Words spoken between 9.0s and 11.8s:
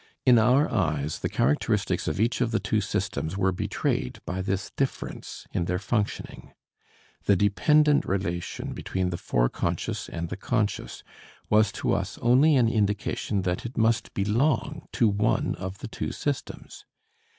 the fore conscious and the conscious was